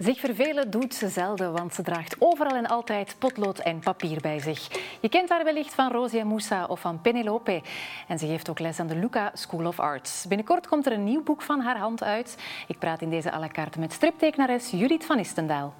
[0.00, 4.38] Zich vervelen doet ze zelden, want ze draagt overal en altijd potlood en papier bij
[4.38, 4.68] zich.
[5.00, 7.62] Je kent haar wellicht van Rosia Moussa of van Penelope.
[8.08, 10.24] En ze geeft ook les aan de Luca School of Arts.
[10.28, 12.36] Binnenkort komt er een nieuw boek van haar hand uit.
[12.66, 15.74] Ik praat in deze à la carte met striptekenares Judith van Istendaal.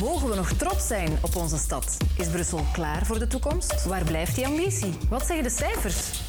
[0.00, 1.96] Mogen we nog trots zijn op onze stad?
[2.18, 3.84] Is Brussel klaar voor de toekomst?
[3.84, 4.98] Waar blijft die ambitie?
[5.08, 6.20] Wat zeggen de cijfers?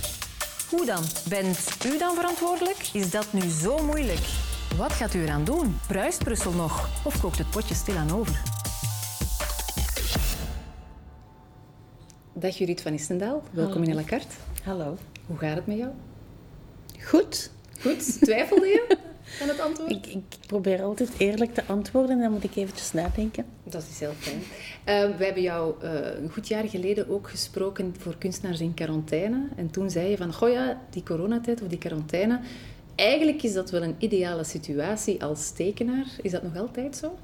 [0.69, 1.03] Hoe dan?
[1.29, 2.89] Bent u dan verantwoordelijk?
[2.93, 4.50] Is dat nu zo moeilijk?
[4.81, 5.75] Wat gaat u eraan doen?
[5.87, 7.05] Bruist Brussel nog?
[7.05, 8.41] Of kookt het potje stilaan over?
[12.33, 14.35] Dag Judith van Istendaal, welkom in la carte.
[14.63, 14.97] Hallo.
[15.25, 15.91] Hoe gaat het met jou?
[17.03, 17.51] Goed.
[17.81, 18.97] Goed, twijfelde je
[19.41, 19.91] aan het antwoord?
[19.91, 23.45] Ik, ik probeer altijd eerlijk te antwoorden en dan moet ik eventjes nadenken.
[23.63, 24.39] Dat is heel fijn.
[24.39, 29.47] Uh, we hebben jou uh, een goed jaar geleden ook gesproken voor kunstenaars in quarantaine.
[29.55, 32.39] En toen zei je van, goh ja, die coronatijd of die quarantaine,
[32.95, 36.05] eigenlijk is dat wel een ideale situatie als tekenaar.
[36.21, 37.17] Is dat nog altijd zo?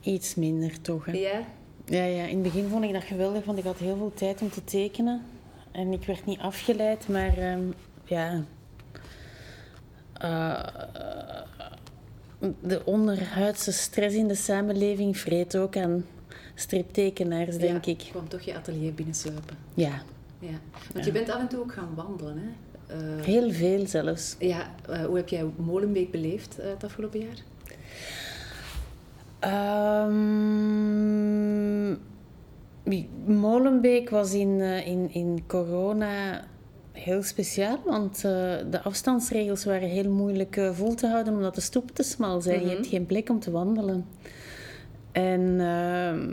[0.00, 1.12] Iets minder toch, hè?
[1.12, 1.40] Ja.
[1.86, 2.24] Ja, ja.
[2.24, 4.64] In het begin vond ik dat geweldig, want ik had heel veel tijd om te
[4.64, 5.22] tekenen.
[5.72, 8.44] En ik werd niet afgeleid, maar um, ja...
[10.22, 10.62] Uh,
[12.60, 16.04] de onderhuidse stress in de samenleving vreet ook aan
[16.54, 17.98] striptekenaars, denk ja, ik.
[18.10, 19.56] kwam toch je atelier binnensluipen.
[19.74, 20.02] Ja.
[20.38, 20.58] ja.
[20.92, 22.73] Want je bent af en toe ook gaan wandelen, hè?
[22.90, 24.36] Uh, Heel veel zelfs.
[24.38, 27.42] Ja, uh, hoe heb jij Molenbeek beleefd uh, het afgelopen jaar?
[30.06, 31.98] Um,
[33.24, 36.44] Molenbeek was in, in, in corona
[36.92, 38.20] heel speciaal, want
[38.70, 42.54] de afstandsregels waren heel moeilijk vol te houden omdat de stoepen te smal zijn.
[42.56, 42.70] Mm -hmm.
[42.70, 44.06] Je hebt geen plek om te wandelen.
[45.12, 46.30] En ehm,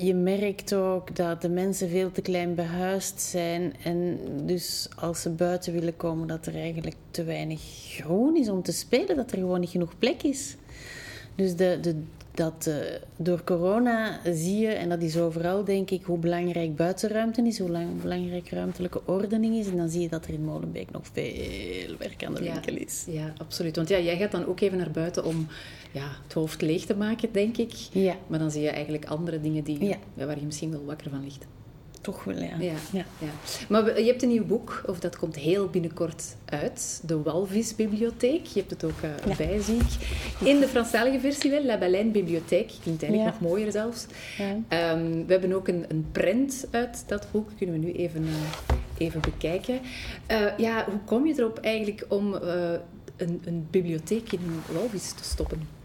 [0.00, 3.74] je merkt ook dat de mensen veel te klein behuisd zijn.
[3.82, 8.62] En dus als ze buiten willen komen, dat er eigenlijk te weinig groen is om
[8.62, 9.16] te spelen.
[9.16, 10.56] Dat er gewoon niet genoeg plek is.
[11.34, 12.02] Dus de, de,
[12.34, 12.74] dat, uh,
[13.16, 17.70] door corona zie je, en dat is overal denk ik, hoe belangrijk buitenruimte is, hoe
[17.70, 19.66] lang, belangrijk ruimtelijke ordening is.
[19.66, 22.76] En dan zie je dat er in Molenbeek nog veel werk aan de ja, winkel
[22.76, 23.04] is.
[23.08, 23.76] Ja, absoluut.
[23.76, 25.46] Want ja, jij gaat dan ook even naar buiten om
[25.92, 27.72] ja, het hoofd leeg te maken, denk ik.
[27.92, 28.16] Ja.
[28.26, 29.96] Maar dan zie je eigenlijk andere dingen die, ja.
[30.14, 31.46] waar je misschien wel wakker van ligt.
[32.00, 32.56] Toch wel, ja.
[32.58, 33.04] Ja, ja.
[33.18, 33.28] ja.
[33.68, 37.00] Maar je hebt een nieuw boek, of dat komt heel binnenkort uit.
[37.06, 38.46] De Walvisbibliotheek.
[38.46, 40.16] Je hebt het ook uh, bij, zie ik.
[40.48, 42.72] In de Franstalige versie wel, La Baleine Bibliotheek.
[42.82, 44.06] Klinkt eigenlijk nog mooier zelfs.
[44.38, 47.50] Um, we hebben ook een, een print uit dat boek.
[47.56, 48.30] Kunnen we nu even, uh,
[48.98, 49.80] even bekijken.
[50.30, 52.34] Uh, ja, hoe kom je erop eigenlijk om
[53.16, 55.76] een, een bibliotheek in een walvis te stoppen?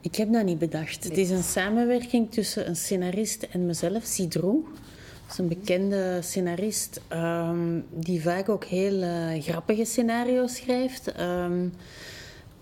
[0.00, 1.00] Ik heb dat niet bedacht.
[1.00, 1.08] Nee.
[1.10, 4.64] Het is een samenwerking tussen een scenarist en mezelf, Sidro.
[5.28, 11.20] Dat is een bekende scenarist um, die vaak ook heel uh, grappige scenario's schrijft.
[11.20, 11.72] Um,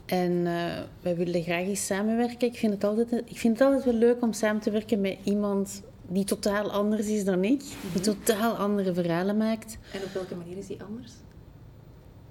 [0.06, 2.48] en uh, wij willen graag eens samenwerken.
[2.48, 5.16] Ik vind, het altijd, ik vind het altijd wel leuk om samen te werken met
[5.24, 7.62] iemand die totaal anders is dan ik.
[7.92, 9.78] Die totaal andere verhalen maakt.
[9.92, 11.12] En op welke manier is die anders?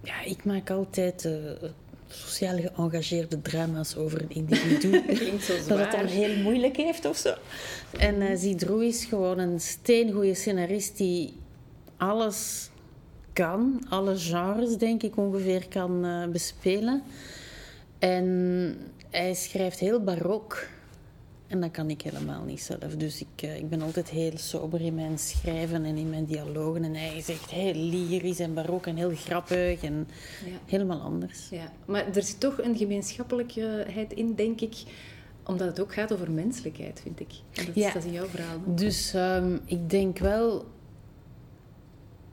[0.04, 1.34] Ja, ik maak altijd uh,
[2.08, 4.92] sociaal geëngageerde drama's over een individu.
[5.68, 7.34] dat het dan heel moeilijk heeft of zo.
[7.98, 11.34] En uh, Zidro is gewoon een steengoede scenarist die
[11.98, 12.70] alles
[13.34, 17.04] kan, alle genres denk ik ongeveer kan uh, bespelen.
[18.00, 18.78] En
[19.10, 20.68] hij schrijft heel barok.
[21.48, 22.96] En dat kan ik helemaal niet zelf.
[22.98, 26.84] Dus ik, uh, ik ben altijd heel sober in mijn schrijven en in mijn dialogen.
[26.84, 30.08] En hij is echt heel lyrisch en barok en heel grappig en
[30.46, 30.58] ja.
[30.66, 31.50] helemaal anders.
[31.50, 34.76] Ja, maar er zit toch een gemeenschappelijkheid in, denk ik.
[35.44, 37.32] Omdat het ook gaat over menselijkheid, vind ik.
[37.54, 37.88] En dat, ja.
[37.88, 38.58] is, dat is in jouw verhaal.
[38.66, 40.66] Dus um, ik denk wel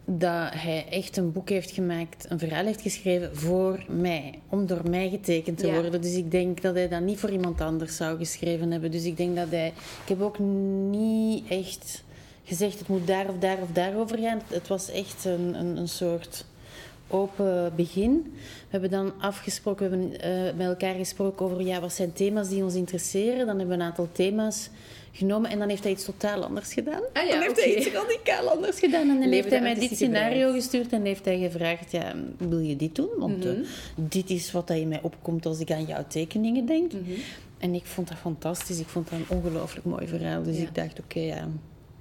[0.05, 4.91] dat hij echt een boek heeft gemaakt, een verhaal heeft geschreven voor mij, om door
[4.91, 5.73] mij getekend te ja.
[5.73, 6.01] worden.
[6.01, 8.91] Dus ik denk dat hij dat niet voor iemand anders zou geschreven hebben.
[8.91, 9.67] Dus ik denk dat hij...
[10.03, 10.39] Ik heb ook
[10.91, 12.05] niet echt
[12.45, 14.41] gezegd, het moet daar of daar of daarover gaan.
[14.47, 16.45] Het was echt een, een, een soort
[17.09, 18.23] open begin.
[18.35, 22.49] We hebben dan afgesproken, we hebben uh, met elkaar gesproken over ja, wat zijn thema's
[22.49, 23.47] die ons interesseren.
[23.47, 24.71] Dan hebben we een aantal thema's
[25.13, 27.03] genomen en dan heeft hij iets totaal anders gedaan.
[27.13, 27.65] Ah, ja, dan heeft okay.
[27.65, 29.09] hij iets radicaal anders gedaan.
[29.11, 32.59] En dan Leven heeft hij mij dit scenario gestuurd en heeft hij gevraagd, ja, wil
[32.59, 33.11] je dit doen?
[33.19, 33.61] Want mm -hmm.
[33.61, 36.93] uh, dit is wat in mij opkomt als ik aan jouw tekeningen denk.
[36.93, 37.17] Mm -hmm.
[37.59, 38.81] En ik vond dat fantastisch.
[38.81, 40.43] Ik vond dat een ongelooflijk mooi verhaal.
[40.43, 40.63] Dus ja.
[40.63, 41.49] ik dacht, oké, okay, ja,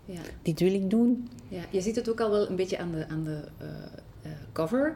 [0.05, 0.19] ja.
[0.41, 1.29] dit wil ik doen.
[1.47, 3.67] Ja, je ziet het ook al wel een beetje aan de, aan de uh,
[4.51, 4.93] cover.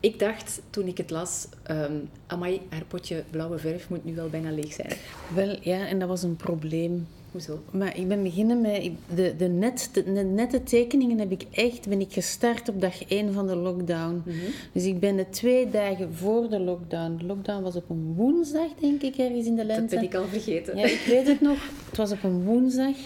[0.00, 4.28] Ik dacht toen ik het las, um, amai, haar potje blauwe verf moet nu wel
[4.28, 4.92] bijna leeg zijn.
[5.34, 7.06] Wel, ja, en dat was een probleem.
[7.32, 7.62] Hoezo?
[7.70, 8.90] Maar ik ben beginnen met...
[9.14, 11.88] De, de, net, de, nette tekeningen heb ik echt...
[11.88, 14.22] Ben ik gestart op dag 1 van de lockdown.
[14.24, 14.36] Mhm.
[14.72, 17.16] Dus ik ben de twee dagen voor de lockdown...
[17.16, 19.80] De lockdown was op een woensdag, denk ik, ergens in de lente.
[19.80, 20.76] Dat ben ik al vergeten.
[20.76, 21.58] Ja, ik weet het nog.
[21.88, 22.96] Het was op een woensdag.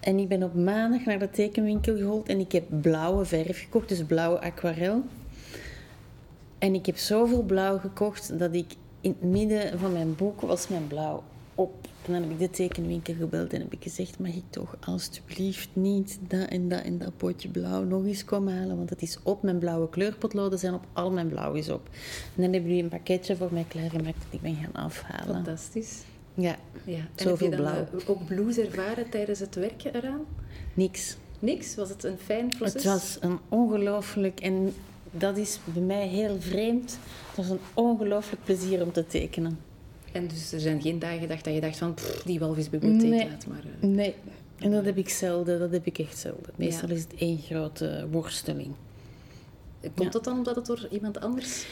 [0.00, 2.28] En ik ben op maandag naar de tekenwinkel gehold.
[2.28, 3.88] En ik heb blauwe verf gekocht.
[3.88, 5.02] Dus blauwe aquarel.
[6.58, 10.68] En ik heb zoveel blauw gekocht dat ik in het midden van mijn boek was
[10.68, 11.22] mijn blauw
[11.54, 11.88] op.
[12.06, 15.68] En dan heb ik de tekenwinkel gebeld en heb ik gezegd, mag ik toch alstublieft
[15.72, 19.18] niet dat en dat en dat potje blauw nog eens komen halen, want het is
[19.22, 19.42] op.
[19.42, 21.88] Mijn blauwe kleurpotloden zijn op, al mijn blauw is op.
[22.36, 25.34] En dan hebben jullie een pakketje voor mij klaargemaakt dat ik ben gaan afhalen.
[25.34, 26.02] Fantastisch.
[26.34, 26.94] Ja, Ja.
[26.96, 28.00] En Zoveel heb je dan blauw.
[28.00, 30.20] eh, ook blues ervaren tijdens het werken eraan?
[30.74, 31.16] niks.
[31.38, 31.74] Niks?
[31.74, 32.72] Was het een fijn proces?
[32.74, 34.72] Het was een ongelooflijk, en
[35.10, 36.98] dat is bij mij heel vreemd,
[37.28, 39.58] het was een ongelooflijk plezier om te tekenen.
[40.12, 43.28] En dus er zijn geen dagen gedacht dat je dacht van, pff, die walvisbibliotheek Nee.
[43.28, 43.62] laat maar...
[43.80, 43.88] eh.
[43.88, 44.14] Nee,
[44.58, 46.50] en dat heb ik zelden, dat heb ik echt zelden.
[46.56, 46.94] Meestal Ja.
[46.94, 48.70] is het één grote worsteling.
[49.80, 50.08] Komt Ja.
[50.10, 51.66] dat dan omdat het door iemand anders...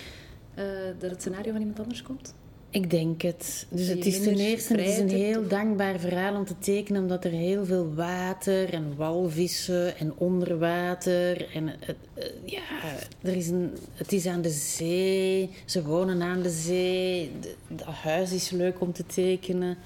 [0.54, 0.64] eh,
[0.98, 2.34] dat het scenario van iemand anders komt?
[2.70, 3.66] Ik denk het.
[3.68, 7.24] Dus het is ten eerste het is een heel dankbaar verhaal om te tekenen, omdat
[7.24, 11.96] er heel veel water en walvissen en onderwater en het,
[12.44, 12.62] ja,
[13.22, 15.50] er is een, het is aan de zee.
[15.64, 17.30] Ze wonen aan de zee.
[17.68, 19.76] Dat huis is leuk om te tekenen.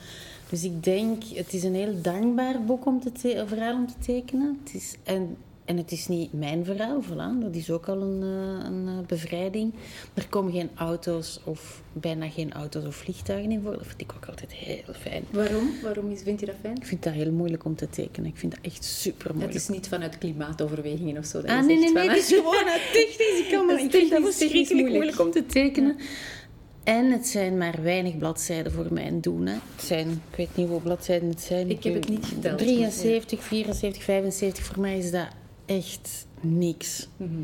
[0.48, 3.98] Dus ik denk, het is een heel dankbaar boek om te te- verhaal om te
[4.06, 4.60] tekenen.
[4.64, 7.40] Het is, en, en het is niet mijn verhaal, voilà.
[7.40, 9.74] dat is ook al een, eh, een eh, bevrijding.
[10.14, 13.72] Er komen geen auto's of bijna geen auto's of vliegtuigen in voor.
[13.72, 15.24] Dat vind ik ook altijd heel fijn.
[15.30, 15.70] Waarom?
[15.82, 16.76] Waarom vind je dat fijn?
[16.76, 18.30] Ik vind dat heel moeilijk om te tekenen.
[18.30, 19.54] Ik vind dat echt super Het moeilijk.
[19.58, 21.40] is niet vanuit klimaatoverwegingen of zo.
[21.40, 23.40] Dat Ah, nee, nee, nee, het is gewoon uit technisch.
[23.44, 24.94] Ik, kan Dat maar, is ik vind dat verschrikkelijk moeilijk.
[24.94, 25.96] moeilijk om te tekenen.
[26.84, 29.46] En het zijn maar weinig bladzijden voor mijn doen.
[29.46, 29.52] Hè.
[29.76, 31.70] Het zijn, ik weet niet hoeveel bladzijden het zijn.
[31.70, 34.64] Ik heb het niet geteld, 73, 74, 75.
[34.64, 35.26] Voor mij is dat
[35.76, 37.08] echt niks.
[37.16, 37.42] Mhm.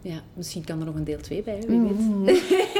[0.00, 1.98] Ja, misschien kan er nog een deel 2 bij, wie weet.
[1.98, 2.24] Mm.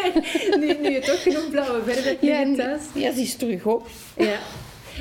[0.60, 2.82] nu, nu je toch genoeg blauwe verf hebt Ja, thuis.
[2.94, 3.86] ja, die is terug op.
[4.16, 4.38] Ja.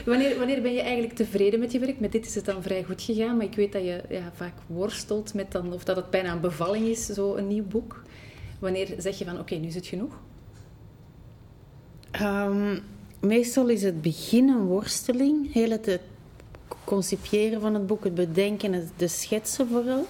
[0.05, 1.99] Wanneer, wanneer ben je eigenlijk tevreden met je werk?
[1.99, 4.53] Met dit is het dan vrij goed gegaan, maar ik weet dat je ja, vaak
[4.67, 8.03] worstelt met dan, of dat het bijna een bevalling is, zo een nieuw boek.
[8.59, 10.19] Wanneer zeg je van, oké, nu is het genoeg?
[12.11, 12.77] Ehm,
[13.19, 15.53] meestal is het begin een worsteling.
[15.53, 16.01] Heel het, het
[16.91, 20.05] concipiëren van het boek, het bedenken, het, de schetsen vooral.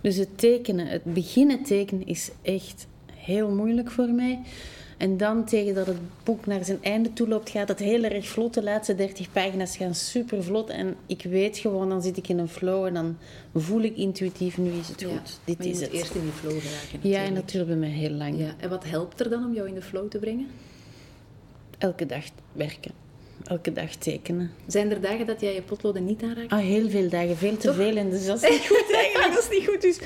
[0.00, 4.40] Dus het tekenen, het beginnen tekenen is echt heel moeilijk voor mij.
[4.96, 8.26] En dan tegen dat het boek naar zijn einde toe loopt, gaat het heel erg
[8.28, 8.54] vlot.
[8.54, 10.70] De laatste 30 pagina's gaan super vlot.
[10.70, 13.16] En ik weet gewoon, dan zit ik in een flow en dan
[13.54, 15.38] voel ik intuïtief, nu is het Ja, goed.
[15.44, 15.96] Dit maar je is moet het.
[15.98, 17.10] eerst in die flow geraken.
[17.10, 17.34] Ja, en natuurlijk.
[17.34, 18.38] dat duurt bij mij heel lang.
[18.38, 20.46] Ja, en wat helpt er dan om jou in de flow te brengen?
[21.78, 23.03] Elke dag werken.
[23.44, 24.50] Elke dag tekenen.
[24.66, 26.50] Zijn er dagen dat jij je potloden niet aanraakt?
[26.52, 27.76] Ah, heel veel dagen, veel te Toch?
[27.76, 27.96] veel.
[27.96, 29.80] En dus dat is niet goed eigenlijk, dat is niet goed.
[29.82, 29.98] Dus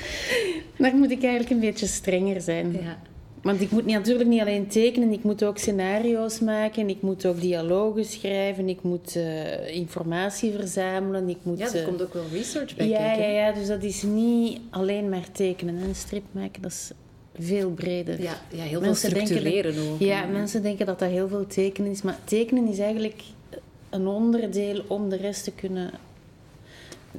[0.77, 2.71] daar moet ik eigenlijk een beetje strenger zijn.
[2.71, 2.99] Ja.
[3.41, 7.25] Want ik moet niet- natuurlijk niet alleen tekenen, ik moet ook scenario's maken, ik moet
[7.25, 11.57] ook dialogen schrijven, ik moet eh, informatie verzamelen, ik moet...
[11.59, 13.23] ja, er eh, komt ook wel research bij ja, kijken.
[13.23, 15.77] ja, ja, dus dat is niet alleen maar tekenen.
[15.77, 16.91] En strip maken, dat is
[17.39, 18.21] veel breder.
[18.21, 19.99] Ja, ja, heel veel Mensen denken dat- structureren ook.
[19.99, 22.01] Ja, En- mensen denken dat dat heel veel tekenen is.
[22.01, 23.21] Maar tekenen is eigenlijk
[23.89, 25.91] een onderdeel om de rest te kunnen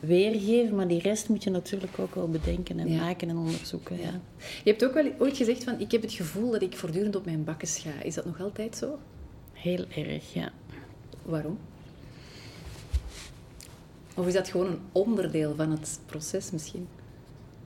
[0.01, 0.77] weergeven.
[0.77, 3.01] Maar die rest moet je natuurlijk ook wel bedenken en Ja.
[3.01, 3.97] maken en onderzoeken.
[3.97, 4.03] Ja.
[4.03, 4.21] Ja.
[4.65, 7.25] Je hebt ook wel ooit gezegd van, ik heb het gevoel dat ik voortdurend op
[7.25, 8.03] mijn bakken ga.
[8.03, 8.99] Is dat nog altijd zo?
[9.53, 10.53] Heel erg, ja.
[11.23, 11.59] Waarom?
[14.15, 16.87] Of is dat gewoon een onderdeel van het proces misschien?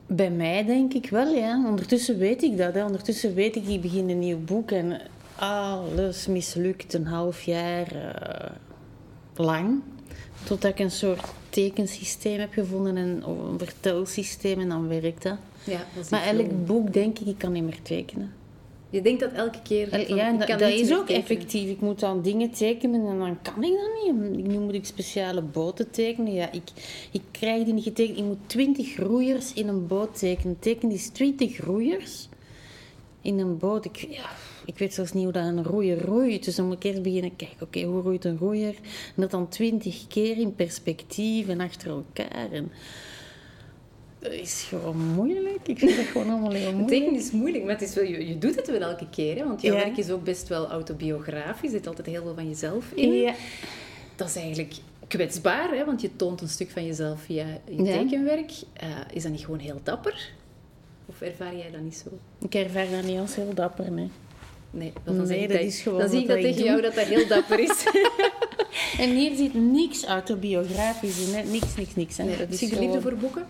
[0.07, 1.63] Bij mij denk ik wel, ja.
[1.65, 2.73] Ondertussen weet ik dat.
[2.73, 2.85] Hè.
[2.85, 5.01] Ondertussen weet ik, ik begin een nieuw boek en
[5.35, 8.51] alles mislukt een half jaar eh,
[9.35, 9.81] lang.
[10.43, 15.37] Totdat ik een soort tekensysteem heb gevonden en of een vertelsysteem en dan werkt dat.
[15.63, 18.33] Ja, dat Maar elk boek denk ik, ik kan niet meer tekenen.
[18.89, 19.89] Je denkt dat elke keer...
[19.89, 21.21] Van, ja, dat, is ook tekenen.
[21.21, 21.69] effectief.
[21.69, 24.45] Ik moet dan dingen tekenen en dan kan ik dat niet.
[24.47, 26.33] Nu moet ik speciale boten tekenen.
[26.33, 26.69] Ja, ik,
[27.11, 28.17] ik krijg die niet getekend.
[28.17, 30.59] Ik moet 20 roeiers in een boot tekenen.
[30.59, 32.29] Teken is 20 roeiers
[33.21, 33.85] in een boot.
[33.85, 34.29] Ik, ja,
[34.65, 36.45] ik weet zelfs niet hoe dat een roeier roeit.
[36.45, 38.75] Dus dan moet ik eerst beginnen kijken, oké, hoe roeit een roeier?
[39.15, 42.51] En dat dan 20 keer in perspectief en achter elkaar.
[42.51, 42.71] En
[44.31, 45.67] is gewoon moeilijk.
[45.67, 46.99] Ik vind dat gewoon allemaal heel Het moeilijk.
[47.01, 49.37] tekenen is moeilijk, maar het is wel, je, je doet het wel elke keer.
[49.37, 49.43] Hè?
[49.45, 49.83] Want jouw Ja.
[49.83, 51.69] werk is ook best wel autobiografisch.
[51.69, 53.13] Er zit altijd heel veel van jezelf in.
[53.13, 53.33] Ja.
[54.15, 54.73] Dat is eigenlijk
[55.07, 55.85] kwetsbaar, hè?
[55.85, 57.97] want je toont een stuk van jezelf via je Ja.
[57.97, 58.51] tekenwerk.
[58.73, 60.29] Eh, is dat niet gewoon heel dapper?
[61.05, 62.09] Of ervaar jij dat niet zo?
[62.47, 64.09] Ik ervaar dat niet als heel dapper, nee.
[64.71, 66.65] Nee, dan nee, zeg ik dat, is gewoon dan zie ik dat tegen doe.
[66.65, 67.83] jou dat dat heel dapper is.
[68.99, 71.43] En hier zit niks autobiografisch in, hè.
[71.43, 72.17] niks, niks, niks.
[72.17, 72.23] Hè.
[72.23, 73.45] Nee, dat liefde gewoon- voor boeken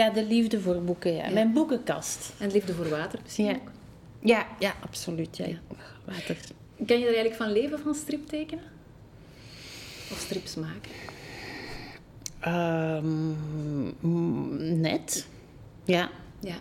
[0.00, 1.30] Ja, de liefde voor boeken, ja.
[1.30, 2.32] Mijn boekenkast.
[2.38, 3.52] en liefde voor water misschien Ja.
[3.52, 3.70] ook.
[4.22, 5.36] Ja, ja, absoluut.
[5.36, 5.46] Ja.
[5.46, 5.56] Ja.
[6.04, 6.36] Water.
[6.86, 8.64] Kan je er eigenlijk van leven, van striptekenen?
[10.12, 10.90] Of strips maken?
[12.40, 13.10] Ehm,
[14.80, 15.26] net.
[15.84, 16.10] Ja.
[16.40, 16.54] Ja.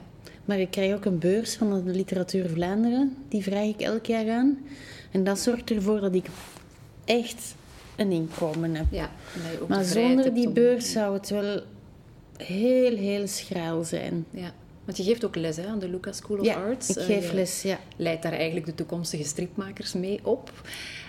[0.45, 3.15] Maar ik krijg ook een beurs van de Literatuur Vlaanderen.
[3.29, 4.57] Die vraag ik elk jaar aan.
[5.11, 6.25] En dat zorgt ervoor dat ik
[7.05, 7.55] echt
[7.95, 8.85] een inkomen heb.
[8.91, 9.09] ja.
[9.67, 11.61] Maar de zonder die beurs zou het wel
[12.43, 14.25] heel, heel schraal zijn.
[14.31, 14.51] Ja.
[14.85, 16.89] Want je geeft ook les hè, aan de Lucas School of Ja, Arts.
[16.89, 17.79] ik Eh, geef je les, ja.
[17.95, 20.51] leidt daar eigenlijk de toekomstige stripmakers mee op.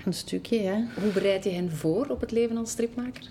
[0.04, 0.86] Een stukje, ja.
[1.02, 3.22] Hoe bereid je hen voor op het leven als stripmaker?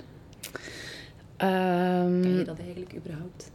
[1.37, 3.51] Ehm, Kan je dat eigenlijk überhaupt?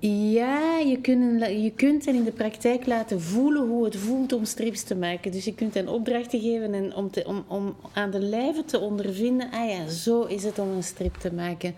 [0.00, 4.44] Ja, je kunt, je kunt hen in de praktijk laten voelen hoe het voelt om
[4.44, 5.32] strips te maken.
[5.32, 8.78] Dus je kunt hen opdrachten geven en om, te, om, om aan de lijve te
[8.78, 11.74] ondervinden, ah ja, zo is het om een strip te maken.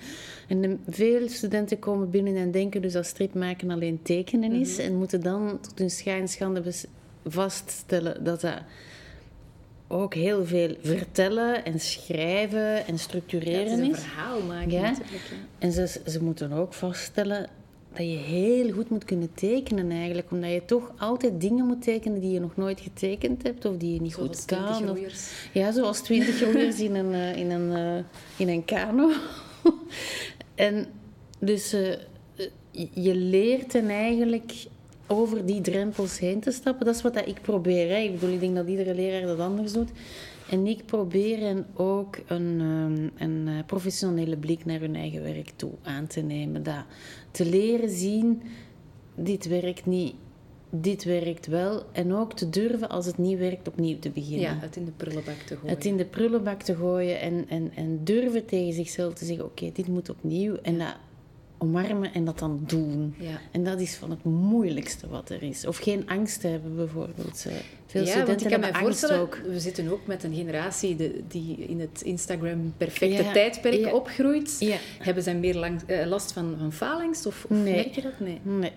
[0.49, 4.79] En de, veel studenten komen binnen en denken dus dat strip maken alleen tekenen is.
[4.79, 6.87] En moeten dan tot hun schijn en schande bes-
[7.27, 8.59] vaststellen dat dat
[9.89, 13.99] ook heel veel vertellen en schrijven en Ja, het structureren is een is.
[13.99, 14.81] verhaal maken Ja.
[14.81, 15.11] natuurlijk.
[15.31, 15.37] Ja.
[15.59, 17.49] En ze, ze moeten ook vaststellen
[17.93, 20.31] dat je heel goed moet kunnen tekenen eigenlijk.
[20.31, 23.95] Omdat je toch altijd dingen moet tekenen die je nog nooit getekend hebt of die
[23.95, 24.59] je niet Zoals goed kan.
[24.65, 25.31] 20 of- roeiers.
[25.53, 28.05] ja, zoals twintig roeiers in een, eh, in een, eh,
[28.37, 29.11] in een kano.
[30.55, 30.87] en
[31.39, 31.97] dus eh,
[32.93, 34.53] je leert hen eigenlijk
[35.07, 36.87] over die drempels heen te stappen.
[36.87, 37.89] Dat is wat dat ik probeer.
[37.89, 37.97] Hè.
[37.97, 39.91] Ik bedoel, ik denk dat iedere leraar dat anders doet.
[40.50, 45.52] En ik probeer hen ook een, ehm, een eh, professionele blik naar hun eigen werk
[45.57, 46.62] toe aan te nemen.
[46.62, 46.85] Dat
[47.30, 48.42] te leren zien,
[49.14, 50.14] dit werkt niet,
[50.71, 51.83] dit werkt wel.
[51.92, 54.40] En ook te durven als het niet werkt opnieuw te beginnen.
[54.40, 55.75] Ja, het in de prullenbak te gooien.
[55.75, 59.71] Het in de prullenbak te gooien en, en, en durven tegen zichzelf te zeggen: Oké,
[59.73, 60.54] dit moet opnieuw.
[60.54, 60.97] En dat
[61.62, 63.14] omarmen en dat dan doen.
[63.19, 63.40] Ja.
[63.50, 65.67] En dat is van het moeilijkste wat er is.
[65.67, 67.47] Of geen angst te hebben, bijvoorbeeld.
[67.87, 69.40] Veel ja, want ik kan angst voorstellen, ook.
[69.47, 73.93] we zitten ook met een generatie de- die in het Instagram perfecte Ja, tijdperk ja.
[73.93, 74.57] opgroeit.
[74.59, 74.76] Ja.
[74.99, 77.26] Hebben zij meer lang, eh, last van, van faalangst?
[77.26, 77.75] Of, of Nee.
[77.75, 78.21] merk je dat?
[78.21, 78.38] Nee.
[78.43, 78.73] Nee,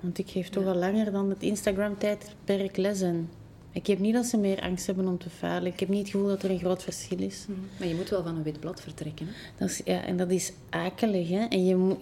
[0.00, 3.28] want ik geef toch al langer dan het Instagram-tijdperk lessen.
[3.74, 5.72] Ik heb niet dat ze meer angst hebben om te falen.
[5.72, 7.46] Ik heb niet het gevoel dat er een groot verschil is.
[7.78, 9.26] Maar je moet wel van een wit blad vertrekken.
[9.26, 9.32] Hè?
[9.58, 11.44] Dat is, ja, en dat is akelig, hè.
[11.48, 11.96] En je, moet,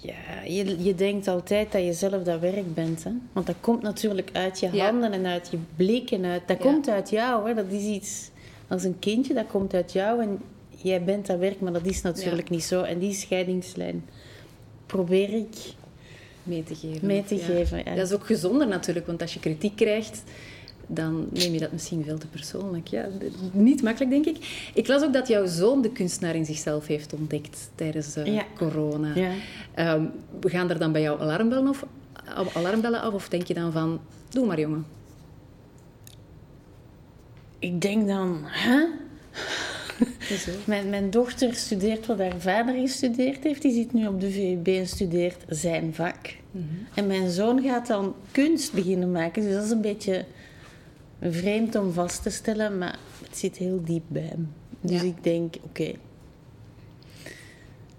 [0.00, 3.10] ja, je, je denkt altijd dat je zelf dat werk bent, hè.
[3.32, 4.84] Want dat komt natuurlijk uit je Ja.
[4.90, 6.42] handen en uit je blik en uit...
[6.48, 6.64] Dat Ja.
[6.72, 7.54] komt uit jou, hè.
[7.54, 8.30] Dat is iets...
[8.68, 10.38] Als een kindje, dat komt uit jou en
[10.82, 12.82] jij bent dat werk, maar dat is natuurlijk niet zo.
[12.82, 14.04] En die scheidingslijn
[14.86, 15.56] probeer ik
[16.42, 17.06] Mee te geven.
[17.06, 17.44] mee te Ja.
[17.44, 17.78] geven.
[17.78, 17.94] Ja.
[17.94, 20.22] Dat is ook gezonder natuurlijk, want als je kritiek krijgt,
[20.86, 22.88] dan neem je dat misschien veel te persoonlijk.
[22.88, 23.08] Ja,
[23.52, 24.70] niet makkelijk, denk ik.
[24.74, 28.44] Ik las ook dat jouw zoon de kunstenaar in zichzelf heeft ontdekt tijdens eh, Ja.
[28.56, 29.14] corona.
[29.14, 29.30] Ja.
[29.74, 30.04] Ehm,
[30.40, 31.84] gaan er dan bij jou alarmbellen, of,
[32.54, 34.86] alarmbellen af of denk je dan van, doe maar jongen?
[37.58, 38.84] Ik denk dan, hè?
[40.64, 43.62] Mijn, mijn dochter studeert wat haar vader gestudeerd heeft.
[43.62, 46.16] Die zit nu op de VUB en studeert zijn vak.
[46.94, 49.42] En mijn zoon gaat dan kunst beginnen maken.
[49.42, 50.24] Dus dat is een beetje
[51.20, 54.52] vreemd om vast te stellen, maar het zit heel diep bij hem.
[54.80, 55.06] Dus Ja.
[55.06, 55.92] ik denk, oké.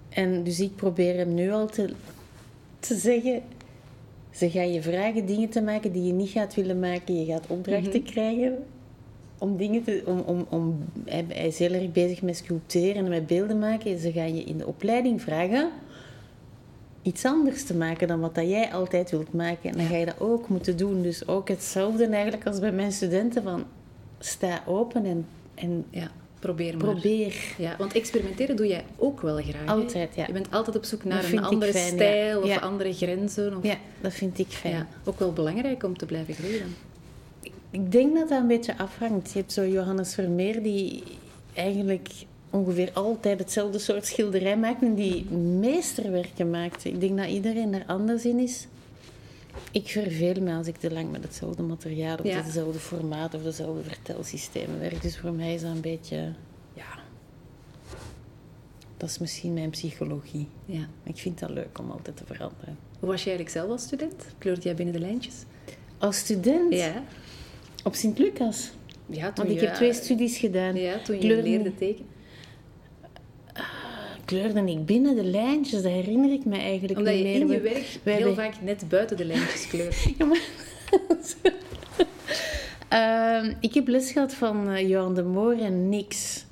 [0.08, 1.92] En dus ik probeer hem nu al te,
[2.80, 3.42] te zeggen...
[4.30, 7.18] Ze gaan je vragen dingen te maken die je niet gaat willen maken.
[7.20, 8.58] Je gaat opdrachten krijgen
[9.38, 10.02] om dingen te...
[10.06, 13.98] Om, om, om, hij, hij is heel erg bezig met sculpteren en met beelden maken.
[13.98, 15.70] Ze gaan je in de opleiding vragen
[17.02, 19.70] iets anders te maken dan wat dat jij altijd wilt maken.
[19.70, 21.02] En dan ga je dat ook moeten doen.
[21.02, 23.64] Dus ook hetzelfde eigenlijk als bij mijn studenten van...
[24.18, 26.92] Sta open en, en Ja, probeer maar.
[26.92, 27.54] probeer.
[27.58, 29.66] Ja, want experimenteren doe jij ook wel graag.
[29.66, 30.24] Altijd, ja.
[30.26, 31.90] Je bent altijd op zoek naar een andere fijn, ja.
[31.92, 32.56] stijl of Ja.
[32.58, 33.56] andere grenzen.
[33.56, 33.62] Of...
[33.64, 34.74] Ja, dat vind ik fijn.
[34.74, 36.74] Ja, ook wel belangrijk om te blijven groeien.
[37.70, 39.32] Ik denk dat dat een beetje afhangt.
[39.32, 41.02] Je hebt zo Johannes Vermeer die
[41.54, 42.08] eigenlijk
[42.50, 45.24] ongeveer altijd hetzelfde soort schilderij maakt en die
[45.60, 46.84] meesterwerken maakt.
[46.84, 48.66] Ik denk dat iedereen er anders in is.
[49.72, 52.42] Ik verveel me als ik te lang met hetzelfde materiaal of Ja.
[52.42, 55.02] hetzelfde formaat of dezelfde vertelsystemen werk.
[55.02, 56.32] Dus voor mij is dat een beetje,
[56.74, 56.98] ja,
[58.96, 60.48] dat is misschien mijn psychologie.
[60.64, 60.88] Ja.
[61.02, 62.78] Ik vind dat leuk om altijd te veranderen.
[62.98, 64.24] Hoe was jij eigenlijk zelf als student?
[64.38, 65.34] Kleurde jij binnen de lijntjes?
[65.98, 67.02] Als student Ja.
[67.84, 68.70] op Sint-Lucas.
[69.06, 70.74] Ja, toen Want ik je, heb twee studies gedaan.
[70.76, 72.06] Ja, toen je leerde tekenen.
[74.28, 75.82] Kleurde ik binnen de lijntjes.
[75.82, 77.40] Dat herinner ik me eigenlijk Omdat niet je meer.
[77.40, 79.96] in je We- werk wij heel vaak net buiten de lijntjes kleurt.
[80.18, 80.40] Ja, maar...
[82.88, 86.44] Ehm, ik heb les gehad van Johan de Moor en Nix.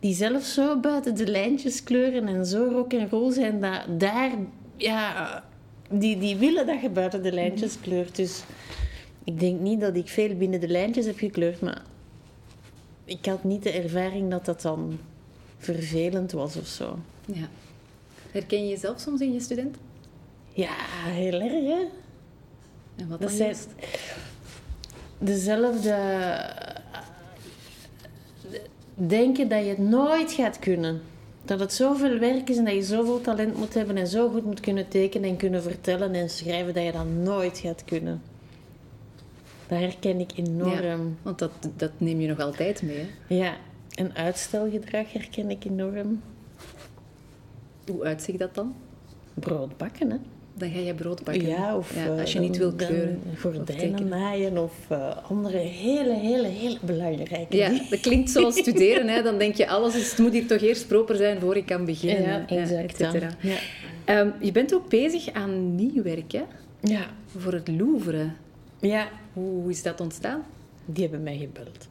[0.00, 3.60] Die zelf zo buiten de lijntjes kleuren en zo rock en roll zijn.
[3.60, 4.30] Dat daar,
[4.76, 5.44] ja,
[5.90, 8.16] die, die willen dat je buiten de lijntjes kleurt.
[8.16, 8.42] Dus
[9.24, 11.60] ik denk niet dat ik veel binnen de lijntjes heb gekleurd.
[11.60, 11.82] Maar
[13.04, 14.98] ik had niet de ervaring dat dat dan
[15.58, 16.98] vervelend was of zo.
[17.26, 17.48] Ja.
[18.30, 19.76] Herken je jezelf soms in je student?
[20.52, 20.74] Ja,
[21.04, 21.88] heel erg hè.
[22.96, 23.56] En wat Dat dan zijn
[25.18, 25.96] dezelfde.
[28.94, 31.02] Denken dat je het nooit gaat kunnen.
[31.44, 34.44] Dat het zoveel werk is en dat je zoveel talent moet hebben en zo goed
[34.44, 38.22] moet kunnen tekenen en kunnen vertellen en schrijven dat je dat nooit gaat kunnen.
[39.66, 40.82] Dat herken ik enorm.
[40.82, 42.96] Ja, want dat, dat neem je nog altijd mee.
[42.96, 43.34] Hè?
[43.34, 43.56] Ja,
[43.94, 46.22] en uitstelgedrag herken ik enorm.
[47.86, 48.74] Hoe uitziet dat dan?
[49.34, 50.16] Brood bakken, hè?
[50.54, 51.46] Dan ga je brood bakken.
[51.46, 53.20] Ja, of Ja, als je eh, niet wil kleuren.
[53.38, 59.08] Gordijnen naaien of eh, andere hele, hele, hele belangrijke Ja, dat klinkt zoals studeren.
[59.08, 59.22] Hè.
[59.22, 61.84] Dan denk je, alles is, het moet hier toch eerst proper zijn voor ik kan
[61.84, 62.44] beginnen.
[62.46, 62.98] Ja, exact.
[63.40, 63.56] Ja.
[64.04, 66.42] Ehm, je bent ook bezig aan nieuw werk, hè?
[66.80, 67.06] ja.
[67.36, 68.30] Voor het Louvre.
[68.80, 70.42] Ja, Hoe is dat ontstaan?
[70.84, 71.88] die hebben mij gebeld.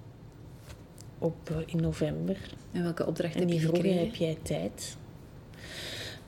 [1.17, 2.37] Op, eh, in november.
[2.71, 3.99] En welke opdracht En heb je die gekregen?
[3.99, 4.97] heb jij tijd?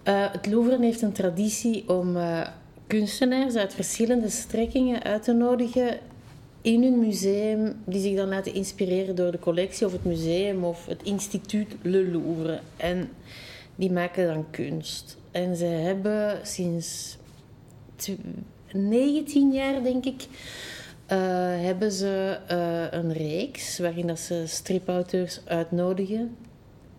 [0.04, 2.48] Eh, het Louvre heeft een traditie om eh,
[2.88, 6.00] kunstenaars uit verschillende strekkingen uit te nodigen
[6.62, 10.86] in hun museum, die zich dan laten inspireren door de collectie of het museum of
[10.86, 12.60] het instituut Le Louvre.
[12.78, 13.10] En
[13.76, 15.18] die maken dan kunst.
[15.32, 17.18] En ze hebben sinds
[17.96, 18.12] tw-
[18.72, 20.28] 19 jaar, denk ik,
[21.06, 21.18] eh,
[21.62, 22.38] hebben ze
[22.92, 26.36] een reeks waarin dat ze stripauteurs uitnodigen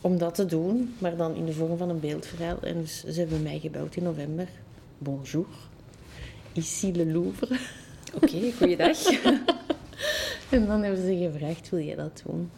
[0.04, 2.56] om dat te doen, maar dan in de vorm van een beeldverhaal.
[2.62, 4.48] En dus ze hebben mij gebeld in november.
[4.98, 5.46] Bonjour,
[6.52, 7.56] ici le Louvre.
[8.22, 8.96] Oké, goeiedag.
[10.50, 12.50] En dan hebben ze gevraagd, wil je dat doen?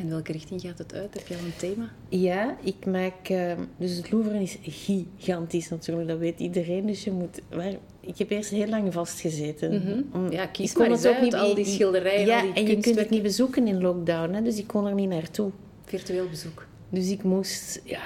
[0.00, 1.14] en welke richting gaat het uit?
[1.14, 1.90] Heb je al een thema?
[2.08, 3.28] Ja, ik maak...
[3.28, 6.86] eh, dus het Louvre is gigantisch natuurlijk, dat weet iedereen.
[6.86, 7.40] Dus je moet...
[7.54, 10.04] Maar ik heb eerst heel lang vastgezeten.
[10.12, 12.42] Om- Ja, kies ik kon maar eens ook uit, niet- al die schilderijen, Ja, al
[12.46, 15.08] die en je kunt het niet bezoeken in lockdown, hè, dus ik kon er niet
[15.08, 15.50] naartoe.
[15.86, 16.66] Virtueel bezoek.
[16.88, 18.00] Dus ik moest ja,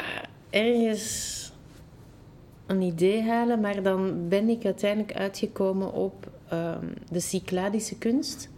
[0.50, 1.52] ergens
[2.66, 8.48] een idee halen, maar dan ben ik uiteindelijk uitgekomen op ehm, de Cycladische kunst.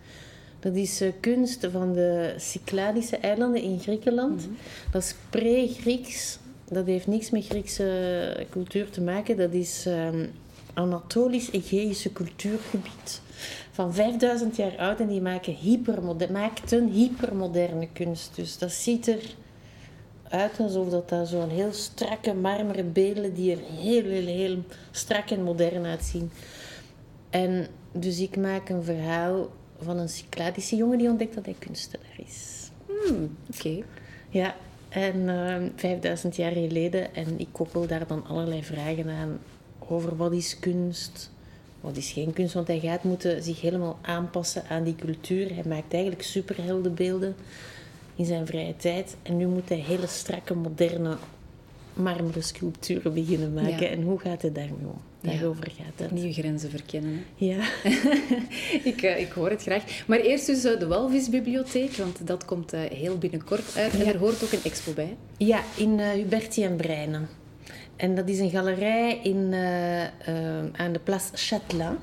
[0.60, 4.48] Dat is eh, kunst van de Cycladische eilanden in Griekenland.
[4.90, 6.38] Dat is pre-Grieks.
[6.68, 9.36] Dat heeft niks met Griekse cultuur te maken.
[9.36, 10.24] Dat is ehm
[10.74, 13.20] Anatolisch-Egeïsche cultuurgebied.
[13.74, 18.36] Van 5000 jaar oud en die maken hypermoderne, maakten hypermoderne kunst.
[18.36, 19.34] Dus dat ziet er
[20.28, 24.58] uit alsof dat, dat zo'n heel strakke marmeren beelden die er heel, heel, heel
[24.90, 26.30] strak en modern uitzien.
[27.30, 29.48] En dus ik maak een verhaal
[29.80, 32.70] van een Cycladische jongen die ontdekt dat hij kunstenaar is.
[32.86, 33.82] Hmm, Oké.
[34.28, 34.54] Ja,
[34.88, 37.14] en ehm 5000 jaar geleden.
[37.14, 39.38] En ik koppel daar dan allerlei vragen aan
[39.88, 41.30] over wat is kunst,
[41.82, 42.54] wat is geen kunst.
[42.54, 45.54] Want hij gaat moeten zich helemaal aanpassen aan die cultuur.
[45.54, 47.34] Hij maakt eigenlijk superheldenbeelden
[48.16, 49.16] in zijn vrije tijd.
[49.22, 51.16] En nu moet hij hele strakke, moderne
[51.94, 53.80] marmeren sculpturen beginnen maken.
[53.80, 53.86] Ja.
[53.88, 55.00] En hoe gaat hij daarmee om?
[55.20, 55.30] Ja.
[55.30, 56.10] Daarover gaat het.
[56.10, 57.24] Nieuwe grenzen verkennen.
[57.38, 57.44] Hè?
[57.46, 57.56] Ja.
[58.90, 59.84] ik, eh, ik hoor het graag.
[60.06, 63.92] Maar eerst dus eh, de Walvisbibliotheek, want dat komt eh, heel binnenkort uit.
[63.92, 64.12] En Ja.
[64.12, 65.16] er hoort ook een expo bij.
[65.36, 67.28] Ja, in eh Huberti en Breinen.
[68.02, 70.10] En dat is een galerij in, eh, eh,
[70.72, 71.96] aan de Place Châtelain.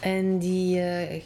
[0.00, 1.22] En die eh,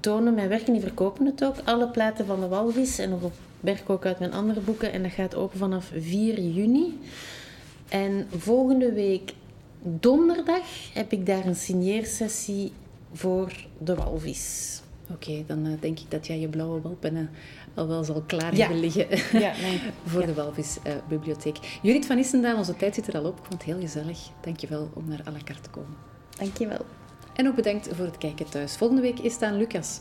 [0.00, 1.54] tonen mijn werk en die verkopen het ook.
[1.64, 4.92] Alle platen van de walvis en op werk ook uit mijn andere boeken.
[4.92, 6.98] En dat gaat open vanaf 4 juni.
[7.88, 9.32] En volgende week
[9.82, 12.72] donderdag heb ik daar een signeersessie
[13.12, 14.80] voor de walvis.
[15.10, 17.30] Oké, dan denk ik dat jij je blauwe balpennen
[17.76, 19.06] al wel zal klaar hebben liggen
[19.40, 19.80] Ja, nee.
[20.12, 21.56] voor de Walvisbibliotheek.
[21.82, 23.38] Judith van Issendaal, onze tijd zit er al op.
[23.38, 24.18] Ik vond het heel gezellig.
[24.40, 25.96] Dankjewel om naar à la carte te komen.
[26.38, 26.84] Dankjewel.
[27.34, 28.76] En ook bedankt voor het kijken thuis.
[28.76, 30.00] Volgende week is staan Lucas.